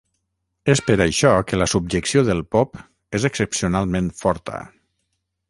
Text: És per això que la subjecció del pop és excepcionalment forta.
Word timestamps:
És 0.73 0.79
per 0.85 0.95
això 1.05 1.33
que 1.51 1.59
la 1.63 1.67
subjecció 1.73 2.23
del 2.31 2.41
pop 2.57 2.81
és 3.19 3.29
excepcionalment 3.31 4.09
forta. 4.25 4.65